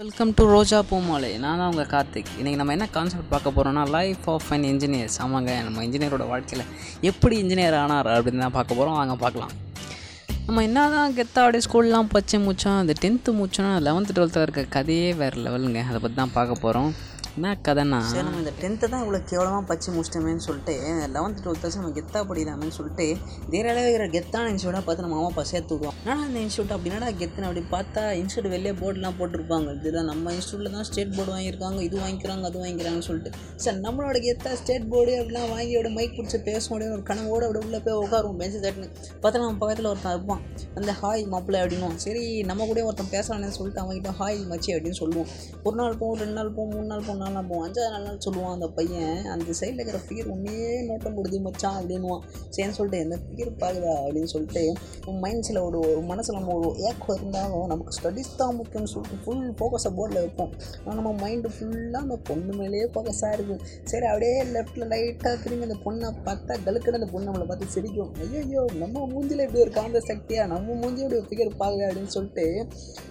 [0.00, 1.28] Welcome to ரோஜா பூமாலை.
[1.42, 2.32] நான் தான் உங்கள் கார்த்திக்.
[2.38, 6.64] இன்றைக்கி நம்ம என்ன கான்செப்ட் பார்க்க போகிறோம்னா லைஃப் ஆஃப் அன் இன்ஜினியர்ஸ் ஆமாங்க நம்ம இன்ஜினியரோட வாழ்க்கையில்
[7.10, 9.52] எப்படி இன்ஜினியர் ஆனார் அப்படின்னு தான் பார்க்க போகிறோம் வாங்க பார்க்கலாம்.
[10.48, 15.08] நம்ம என்ன தான் கெத்தா அப்படியே ஸ்கூல்லாம் பச்சை மூச்சோம் அந்த டென்த்து மூச்சோம் லெவன்த்து டுவெல்த்தில் இருக்க கதையே
[15.22, 16.90] வேறு லெவலுங்க அதை பற்றி தான் பார்க்க போகிறோம்
[17.36, 20.74] என்ன கதைன்னா சரி நம்ம இந்த டென்த்து தான் இவ்வளோ கேவலமாக பச்சு முடிச்சிட்டோமேன்னு சொல்லிட்டு
[21.14, 23.06] லெவன்த்து டுவெல்த்து நம்ம கெத்தா படிதாமேன்னு சொல்லிட்டு
[23.52, 27.62] தேராலே இருக்கிற கெத்தான இன்ஸ்டியூட்டாக பார்த்து நம்ம அம்மா அப்பா சேர்த்துக்குவோம் ஆனால் இந்த இன்ஸ்டியூட் அப்படின்னா கெத்துன்னு அப்படி
[27.74, 29.74] பார்த்தா இன்ஸ்டியூட் வெளியே போர்டுலாம் போட்டிருப்பாங்க.
[29.80, 31.80] இதுதான் நம்ம இன்ஸ்டியூட்டில் தான் ஸ்டேட் போர்டு வாங்கியிருக்காங்க.
[31.88, 33.32] இது வாங்கிக்கிறாங்க அது வாங்கிக்கிறாங்கன்னு சொல்லிட்டு.
[33.64, 37.62] சார் நம்மளோட கெத்தா ஸ்டேட் போர்டு அப்படிலாம் வாங்கி அப்படியே மைக் பிடிச்சி பேச முடியும் ஒரு கனவோட அப்படி
[37.66, 38.90] உள்ளே போய் உட்காருவோம் பெஞ்சு தட்டுன்னு.
[39.22, 40.42] பார்த்தா நம்ம பக்கத்தில் ஒருத்தன் இருப்பான்.
[40.78, 45.30] அந்த ஹாய் மாப்பிள்ளை அப்படின்னுவோம் சரி நம்ம கூட ஒருத்தன் பேசலான்னு சொல்லிட்டு அவங்ககிட்ட ஹாய் மச்சி அப்படின்னு சொல்லுவோம்.
[45.66, 48.54] ஒரு நாள் போகும் ரெண்டு நாள் போகும் மூணு நாள் போகும் நாள் நம்ம அஞ்சாவது நாலு நாள் சொல்லுவான்
[48.56, 50.56] அந்த பையன் அந்த சைடில் இருக்கிற ஃபிகர் ஒன்றே
[50.88, 52.22] நோட்டம் போடுது மச்சான் அப்படின்னுவான்.
[52.54, 54.62] சரின்னு சொல்லிட்டு என்ன ஃபிகர் பார்க்குதா அப்படின்னு சொல்லிட்டு
[55.10, 59.44] உன் மைண்ட்ஸில் ஒரு ஒரு மனசில் நம்ம ஒரு ஏக்கம் இருந்தாலும் நமக்கு ஸ்டடீஸ் தான் முக்கியம்னு சொல்லிட்டு ஃபுல்
[59.58, 60.52] ஃபோக்கஸை போர்டில் வைப்போம்.
[60.84, 65.78] ஆனால் நம்ம மைண்டு ஃபுல்லாக அந்த பொண்ணு மேலேயே ஃபோக்கஸாக இருக்கும் சரி அப்படியே லெஃப்ட்டில் லைட்டாக திரும்பி அந்த
[65.86, 68.12] பொண்ணை பார்த்தா கலுக்குன்னு அந்த பொண்ணு நம்மளை பார்த்து சிரிக்கும்.
[68.42, 72.46] ஐயோ நம்ம மூஞ்சில் இப்படி ஒரு காந்த சக்தியாக நம்ம மூஞ்சியோட ஒரு ஃபிகர் பார்க்குது அப்படின்னு சொல்லிட்டு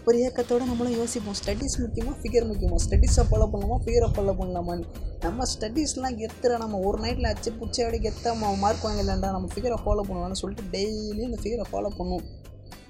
[0.08, 1.38] ஒரு ஏக்கத்தோடு நம்மளும் யோசிப்போம்.
[1.42, 4.86] ஸ்டடீஸ் முக்கியமாக ஃபிகர் முக்கியமாக ஸ்டடீஸை ஃபாலோ பண்ணுவோம் ஃபிகர் ஃபாலோ பண்ணலாமான்னு
[5.22, 10.04] நம்ம ஸ்டடீஸ்லாம் கெத்துற நம்ம ஒரு நைட்டில் அச்சு பிடிச்சி அப்படியே கெத்தா மார்க் வாங்கலாம்டா நம்ம ஃபிகரை ஃபாலோ
[10.08, 12.26] பண்ணுவான்னு சொல்லிட்டு டெய்லியும் அந்த ஃபிகரை ஃபாலோ பண்ணுவோம்.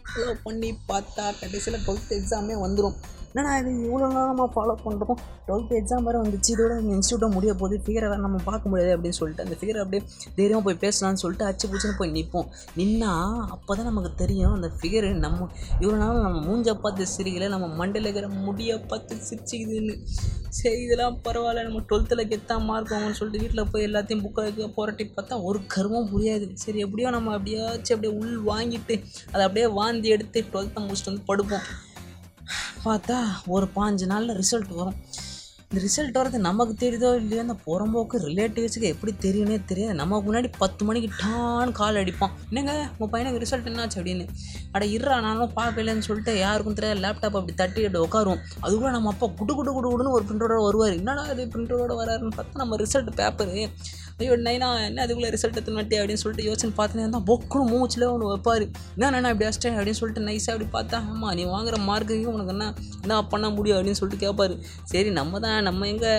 [0.10, 2.98] ஃபாலோ பண்ணி பார்த்தா கடைசியில் டுவெல்த் எக்ஸாமே வந்துடும்
[3.36, 7.80] என்னடா இது இவ்வளோ நேரமாக ஃபாலோ பண்ணுறோம் டுவெல்த் எக்ஸாம் வேறு வந்துச்சு இதோட இந்த இன்ஸ்டியூட்டை முடிய போது
[7.86, 10.02] ஃபிகரை வேறு நம்ம பார்க்க முடியாது அப்படின்னு சொல்லிட்டு அந்த ஃபிகரை அப்படியே
[10.38, 12.48] தைரியமாக போய் பேசலாம்னு சொல்லிட்டு அச்சு பிடிச்சின்னு போய் நிற்போம்
[12.80, 13.12] நின்னா
[13.56, 15.48] அப்போ தான் நமக்கு தெரியும் அந்த ஃபிகரு நம்ம
[15.82, 19.96] இவ்வளோ நாள் நம்ம மூஞ்ச பார்த்து சிரிக்கல நம்ம மண்டையில் இருக்கிற முடியை பார்த்து சிரிச்சிக்குதுன்னு.
[20.60, 25.42] சரி இதெல்லாம் பரவாயில்ல நம்ம டுவெல்த்தில் கெத்தா மார்க் வாங்கணும்னு சொல்லிட்டு வீட்டில் போய் எல்லாத்தையும் புக்கை புரட்டி பார்த்தா
[25.50, 26.48] ஒரு கருமும் புரியாது.
[26.64, 28.98] சரி எப்படியோ நம்ம அப்படியாச்சும் அப்படியே உள் வாங்கிட்டு
[29.34, 31.68] அதை அப்படியே வாந்தி எடுத்து டுவெல்த்தை முடிச்சுட்டு வந்து படுப்போம்.
[32.86, 33.20] பார்த்தா
[33.56, 35.00] ஒரு பாஞ்சு நாளில் ரிசல்ட் வரும்.
[35.70, 39.96] இந்த ரிசல்ட் வரது நமக்கு தெரியுதோ இல்லையோ அந்த புறம்போக்கு ரிலேட்டிவ்ஸுக்கு எப்படி தெரியும்னே தெரியாது.
[40.02, 42.34] நமக்கு முன்னாடி பத்து மணிக்கு டான் கால் அடிப்பான்.
[42.50, 44.26] என்னங்க உங்கள் பையனுக்கு ரிசல்ட் என்னாச்சு அப்படின்னு.
[44.72, 47.02] அட இருறா நானும் பார்க்கலன்னு சொல்லிட்டு யாருக்கும் தெரியாது.
[47.06, 48.44] லேப்டாப் அப்படி தட்டி அப்படி உட்காருவோம்.
[48.84, 50.98] கூட நம்ம அப்பா குடு குடு குடு குடுன்னு ஒரு பிரிண்டரோட வருவார்.
[51.02, 53.58] என்னடா இது பிரிண்டரோட வராருன்னு பார்த்தா நம்ம ரிசல்ட் பேப்பரு
[54.20, 58.64] ஐயோ நைனா என்ன அதுக்குள்ளே ரிசல்ட் எத்தனை அப்படின்னு சொல்லிட்டு யோசனை பார்த்துனே இருந்தால் பொக்குன்னு மூச்சில் ஒன்று வைப்பார்.
[58.96, 62.68] என்ன நான் இப்படி அடிச்சிட்டேன் அப்படின்னு சொல்லிட்டு நைஸாக அப்படி பார்த்தா ஆமாம் நீ வாங்குற மார்க்கையும் உனக்கு என்ன
[63.02, 63.78] என்ன பண்ண முடியும்?
[63.80, 64.54] அப்படின்னு சொல்லிட்டு கேட்பார்
[64.92, 66.12] சரி நம்ம தான் நம்ம எங்கே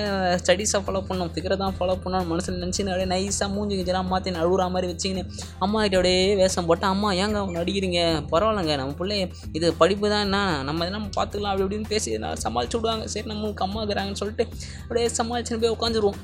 [0.42, 1.30] ஸ்டடீஸாக ஃபாலோ பண்ணோம்?
[1.34, 2.28] ஃபிகரை தான் ஃபாலோ பண்ணோம்.
[2.32, 5.24] மனசில் நினச்சின்னு அப்படியே நைஸாக மூஞ்சி கிஞ்சலாம் மாற்றி அழுகுற மாதிரி வச்சிங்கன்னு
[5.66, 8.00] அம்மா கிட்ட அப்படியே வேஷம் போட்டால் அம்மா ஏங்க ஒன்று அடிக்கிறீங்க?
[8.34, 9.18] பரவாயில்லைங்க நம்ம பிள்ளை
[9.58, 13.06] இது படிப்பு தான் என்ன நம்ம இதெல்லாம் பார்த்துக்கலாம் அப்படி இப்படின்னு பேசி நான் சமாளிச்சு விடுவாங்க.
[13.14, 14.46] சரி நம்மளுக்கு அம்மா இருக்கிறாங்கன்னு சொல்லிட்டு
[14.84, 16.20] அப்படியே சமாளிச்சுன்னு போய் உட்காந்துருவோம்.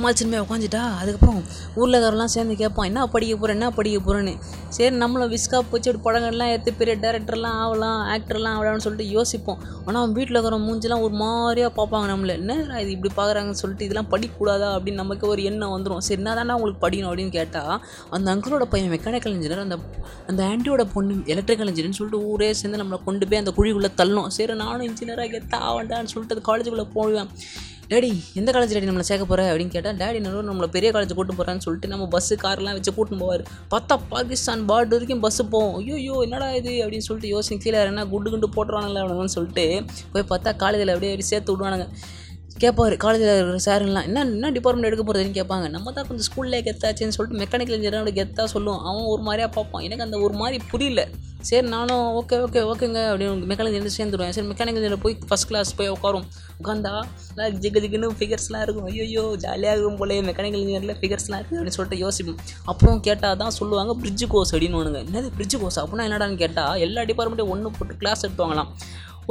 [0.00, 1.40] சமாளிச்சுன்னு உட்காந்துட்டா அதுக்கப்புறம்
[1.74, 4.34] ஊரில் இருக்கிறவங்களாம் சேர்ந்து கேட்பான் என்ன படிக்க போகிறேன் என்ன படிக்க போகிறேன்னு
[4.76, 9.60] சரி நம்மளும் விஸ்கா போச்சு அப்படி படங்கள்லாம் எடுத்து பெரிய டேரக்டர்லாம் ஆகலாம் ஆக்டர்லாம் ஆகலாம்னு சொல்லிட்டு யோசிப்போம்.
[9.86, 12.34] ஆனால் அவன் வீட்டில் இருக்கிற மூஞ்சிலாம் ஒரு மாதிரியாக பார்ப்பாங்க நம்மள.
[12.40, 14.68] என்னடா இது இப்படி பார்க்குறாங்கன்னு சொல்லிட்டு இதெல்லாம் படிக்கக்கூடாதா?
[14.76, 17.10] அப்படின்னு நமக்கு ஒரு எண்ணம் வந்துடும் சரி என்ன தானே உங்களுக்கு படிக்கணும்?
[17.12, 17.74] அப்படின்னு கேட்டால்
[18.16, 19.78] அந்த அங்கிளோட பையன் மெக்கானிக்கல் இன்ஜினியர் அந்த
[20.30, 24.56] அந்த ஆண்டியோட பொண்ணு எலக்ட்ரிக்கல் இன்ஜினியர்னு சொல்லிட்டு ஊரே சேர்ந்து நம்மளை கொண்டு போய் அந்த குழிக்குள்ளே தள்ளணும் சரி
[24.64, 27.30] நானும் இன்ஜினியராக கெத்தா ஆவண்டான்னு சொல்லிட்டு அது காலேஜுக்குள்ளே போவேன்.
[27.90, 31.34] டேடி எந்த காலேஜ் டேடி நம்மளை சேர்க்க போகிற அப்படின்னு கேட்டால் டேடி நடுவில் நம்மளை பெரிய காலேஜ் கூட்டு
[31.38, 33.42] போகிறான்னு சொல்லிட்டு நம்ம பஸ்ஸு கார்லாம் வச்சு கூட்டின்னு போவார்.
[33.72, 36.72] பார்த்தா பாகிஸ்தான் பார்டர் வரைக்கும் பஸ்ஸு போவோம் ஐயோ என்னடா இது?
[36.84, 39.64] அப்படின்னு சொல்லிட்டு யோசனை கீழே என்ன குண்டு குண்டு போட்டுருவானுங்களே அப்படின்னு சொல்லிட்டு
[40.12, 41.88] போய் பார்த்தா காலேஜில் அப்படியே அப்படி சேர்த்து விடுவானுங்க.
[42.62, 47.16] கேட்பாரு காலேஜில் இருக்கிற சாருங்களாம் என்ன என்ன டிபார்ட்மெண்ட் எடுக்க போகிறதுன்னு கேட்பாங்க நம்ம தான் கொஞ்சம் ஸ்கூல்லே கெத்தாச்சுன்னு
[47.16, 48.82] சொல்லிட்டு மெக்கானிக்கல் இன்ஜினியரோட கெத்தாக சொல்லுவோம்.
[48.88, 49.84] அவன் ஒரு மாதிரியாக பார்ப்பான்.
[49.86, 51.02] எனக்கு அந்த ஒரு மாதிரி புரியல.
[51.48, 55.70] சரி நானும் ஓகே ஓகே ஓகேங்க அப்படின்னு மெக்கானிக்கல் இன்ஜினியர் சேர்ந்துடுவேன் சரி மெக்கானிக்கல் இன்ஜினியர் போய் ஃபஸ்ட் கிளாஸ்
[55.78, 56.26] போய் உட்காரும்.
[56.60, 56.92] உட்காந்தா
[57.32, 58.88] எல்லாம் ஜிகு ஜிக்குன்னு ஃபிகர்ஸ்லாம் இருக்கும்.
[58.90, 62.40] ஐயோ ஜாலியாக இருக்கும் போலே மெக்கானிக்கல் இன்ஜினியரில் ஃபிகர்ஸ்லாம் இருக்குது அப்படின்னு சொல்லிட்டு யோசிப்போம்.
[62.72, 67.54] அப்புறம் கேட்டால் தான் சொல்லுவாங்க பிரிட்ஜ் கோர்ஸ் அப்படின்னு என்னது பிரிட்ஜ் கோர்ஸ் அப்படின்னா என்னடான்னு கேட்டால் எல்லா டிபார்ட்மெண்ட்டையும்
[67.56, 68.72] ஒன்று போட்டு கிளாஸ் எடுத்துவாங்களாம்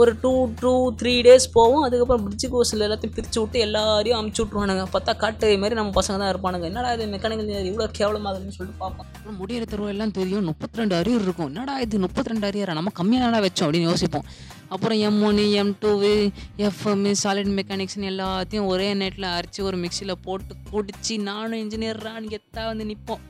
[0.01, 1.83] ஒரு டூ டூ த்ரீ டேஸ் போவோம்.
[1.85, 6.31] அதுக்கப்புறம் பிரிட்ஜ் கோர்ஸில் எல்லாத்தையும் பிரித்து விட்டு எல்லாரையும் அமுச்சு விட்ருவானுங்க பார்த்தா காட்டு மாதிரி நம்ம பசங்க தான்
[6.33, 6.65] இருப்பானுங்க.
[6.71, 10.47] என்னடா இது மெக்கானிக்கல் இன்ஜினியர் இவ்வளோ கேவலமாகுதுன்னு சொல்லிட்டு பார்ப்போம் முடியிற தருவம் எல்லாம் தெரியும்.
[10.51, 11.49] முப்பத்தி ரெண்டு அரியர் இருக்கும்.
[11.51, 12.77] என்னடா இது முப்பத்தி ரெண்டு அரியரா?
[12.79, 14.27] நம்ம கம்மியாக வச்சோம் அப்படின்னு யோசிப்போம்.
[14.75, 16.13] அப்புறம் எம் ஒன்று எம் டூவு
[16.67, 22.85] எஃப்எம் சாலிட் மெக்கானிக்ஸ்னு எல்லாத்தையும் ஒரே நைட்டில் அரைச்சி ஒரு மிக்சியில் போட்டு குடிச்சு நானும் இன்ஜினியர்ரான்னு கெத்தா வந்து
[22.91, 23.23] நிற்போம்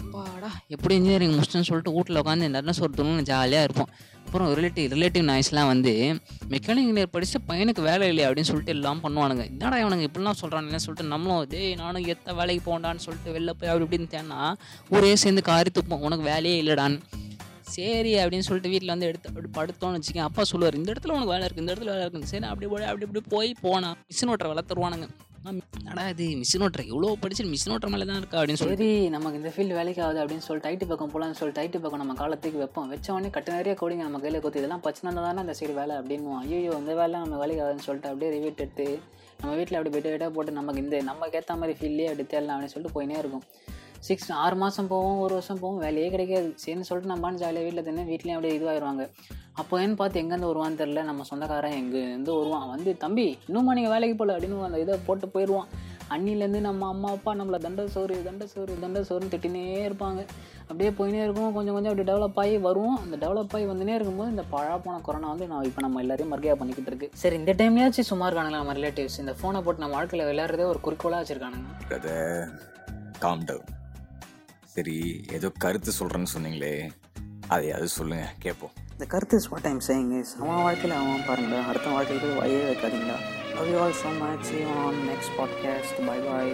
[0.00, 3.90] அப்பாடா எப்படி இன்ஜினியரிங் முடிச்சுன்னு சொல்லிட்டு வீட்டில் உட்காந்து நிறைய சொருத்தணும் ஜாலியாக இருப்போம்.
[4.26, 5.92] அப்புறம் ரிலேட்டிவ் ரிலேட்டிவ் நாய்ஸ்லாம் வந்து
[6.52, 9.44] மெக்கானிக் இன்ஜினியர் படித்து பையனுக்கு வேலை இல்லை அப்படின்னு சொல்லிட்டு எல்லாம் பண்ணுவானுங்க.
[9.52, 13.86] என்னடா இவனுங்க இப்படிலாம் சொல்கிறானுங்கன்னு சொல்லிட்டு நம்மளும் டேய் நானும் எத்த வேலைக்கு போகண்டான்னு சொல்லிட்டு வெளில போய் அப்படி
[13.86, 14.40] இப்படின்னு தேனா
[14.96, 16.04] ஊரே சேர்ந்து காரி துப்போம்.
[16.08, 17.00] உனக்கு வேலையே இல்லைடான்னு.
[17.76, 21.44] சரி அப்படின்னு சொல்லிட்டு வீட்டில் வந்து எடுத்து அப்படி படுத்தோன்னு வச்சுக்கேன் அப்பா சொல்லுவார் இந்த இடத்துல உனக்கு வேலை
[21.46, 25.08] இருக்குது இந்த இடத்துல வேலை இருக்குது சரி அப்படி போய் அப்படி இப்படி போய் போனால் மிஷின் ஓட்டுற வளர்த்துருவானுங்க
[25.42, 29.38] என்னடா இது மிஷின் ஓட்டுற இவ்வளோ படிச்சு மிஷின் ஓட்டுற மேலே தான் இருக்கா அப்படின்னு சொல்லி சரி நமக்கு
[29.40, 32.88] இந்த ஃபீல்டு வேலைக்கு ஆகுது அப்படின்னு சொல்லிட்டு ஐடி பக்கம் போகலான்னு சொல்லிட்டு ஐடி பக்கம் நம்ம காலத்துக்கு வைப்போம்.
[32.92, 36.36] வச்ச உடனே கட்டு நிறைய கோடிங்க நம்ம கையில் கொத்து இதெல்லாம் பிரச்சனை தானே அந்த சைடு வேலை அப்படின்னு
[36.40, 38.86] ஐயோ இந்த வேலை நம்ம வேலைக்கு ஆகுதுன்னு சொல்லிட்டு அப்படியே ரிவீட் எடுத்து
[39.40, 42.74] நம்ம வீட்டில் அப்படி பெட்டு பெட்டாக போட்டு நமக்கு இந்த நமக்கு ஏற்ற மாதிரி ஃபீல்ட்லேயே அப்படி தேடலாம் அப்படின்னு
[42.74, 43.44] சொல்லிட்டு போயினே இருக்கும்.
[44.08, 46.48] சிக்ஸ் ஆறு மாதம் போவோம் ஒரு வருஷம் போவோம் வேலையே கிடைக்காது.
[46.62, 49.04] சரின்னு சொல்லிட்டு நம்ம ஜாலியாக வீட்டில் தின்னு வீட்லேயும் அப்படியே இதுவாகிடுவாங்க
[49.60, 52.68] அப்போ ஏன்னு பார்த்து எங்கேருந்து வருவான்னு தெரில நம்ம சொந்தக்காரன் எங்கேருந்து வருவான்?
[52.74, 55.68] வந்து தம்பி இன்னுமா நீங்கள் வேலைக்கு போகல அப்படின்னு அந்த இதை போட்டு போயிடுவான்.
[56.14, 60.20] அண்ணிலேருந்து நம்ம அம்மா அப்பா நம்மளை தண்ட சோறு தண்ட சோறு தண்ட சோறுன்னு திட்டினே இருப்பாங்க.
[60.68, 61.52] அப்படியே போயினே இருக்கும்.
[61.56, 62.96] கொஞ்சம் கொஞ்சம் அப்படி டெவலப் ஆகி வருவோம்.
[63.04, 66.58] அந்த டெவலப் ஆகி வந்துனே இருக்கும்போது இந்த பழா போன கொரோனா வந்து நான் இப்போ நம்ம எல்லாரையும் மறுக்கையாக
[66.60, 67.10] பண்ணிக்கிட்டு இருக்கு.
[67.22, 71.22] சரி இந்த டைம்லயாச்சும் சும்மா இருக்கானுங்களா நம்ம ரிலேட்டிவ்ஸ் இந்த ஃபோனை போட்டு நம்ம வாழ்க்கையில் விளையாடுறதே ஒரு குறிக்கோளாக
[71.22, 71.68] வச்சிருக்கானுங்க.
[73.26, 73.68] காம் டவுன்
[74.80, 76.90] சரி ஏதோ கருத்து சொல்கிறேன்னு சொன்னீங்களே
[77.48, 81.88] அதையாவது சொல்லுங்கள் கேட்போம் இந்த கருத்து is what time saying is அவன் வாழ்க்கையில் அவன் பாருங்களேன் அடுத்த
[81.90, 83.16] வாழ்க்கையில் போய் வழியே வைக்காதீங்களா.
[83.54, 86.52] Love you all so much on next podcast bye bye